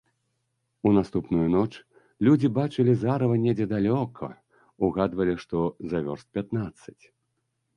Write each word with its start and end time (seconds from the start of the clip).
У 0.89 0.93
наступную 0.97 1.43
ноч 1.55 1.67
людзі 2.27 2.51
бачылі 2.59 2.95
зарыва 3.01 3.35
недзе 3.43 3.65
далёка, 3.75 4.31
угадвалі, 4.89 5.37
што 5.45 5.57
за 5.93 5.97
вёрст 6.09 6.27
пятнаццаць. 6.39 6.99